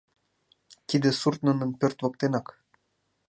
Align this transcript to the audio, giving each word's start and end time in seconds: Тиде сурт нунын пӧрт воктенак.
Тиде 0.87 1.09
сурт 1.19 1.39
нунын 1.47 1.69
пӧрт 1.79 1.97
воктенак. 2.03 2.47